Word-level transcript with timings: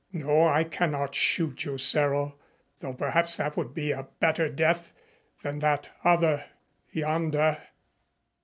No, 0.11 0.47
I 0.47 0.63
cannot 0.63 1.13
shoot 1.13 1.63
you, 1.63 1.77
Cyril, 1.77 2.39
though 2.79 2.95
perhaps 2.95 3.37
that 3.37 3.55
would 3.55 3.71
be 3.75 3.91
a 3.91 4.07
better 4.19 4.49
death 4.49 4.93
than 5.43 5.59
that 5.59 5.89
other 6.03 6.43
yonder." 6.89 7.61